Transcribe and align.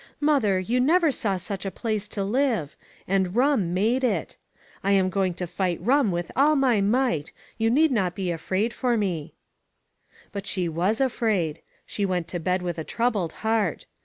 Mother, 0.19 0.59
you 0.59 0.79
never 0.79 1.11
saw 1.11 1.37
such 1.37 1.63
a 1.63 1.69
place 1.69 2.07
to 2.07 2.23
live. 2.23 2.75
And 3.07 3.35
rum 3.35 3.71
made 3.71 4.03
it. 4.03 4.35
I 4.83 4.93
am 4.93 5.11
going 5.11 5.35
to 5.35 5.45
fight 5.45 5.77
rum 5.79 6.09
with 6.09 6.31
all 6.35 6.55
my 6.55 6.81
might. 6.81 7.31
You 7.59 7.69
need 7.69 7.91
not 7.91 8.15
be 8.15 8.31
afraid 8.31 8.73
for 8.73 8.97
me." 8.97 9.35
DISCIPLINE. 10.33 10.33
345 10.33 10.33
But 10.33 10.47
she 10.47 10.67
was 10.67 11.01
afraid. 11.05 11.61
She 11.85 12.05
went 12.07 12.27
to 12.29 12.39
bed 12.39 12.63
with 12.63 12.79
a 12.79 12.83
troubled 12.83 13.31
heart. 13.45 13.85